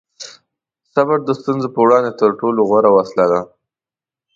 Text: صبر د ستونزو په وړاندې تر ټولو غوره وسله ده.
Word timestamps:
صبر 0.93 1.17
د 1.23 1.29
ستونزو 1.39 1.67
په 1.73 1.79
وړاندې 1.85 2.11
تر 2.21 2.29
ټولو 2.39 2.59
غوره 2.69 2.89
وسله 2.97 3.25
ده. 3.31 3.41